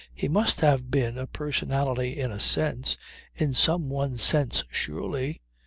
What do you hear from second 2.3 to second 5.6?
a sense in some one sense surely.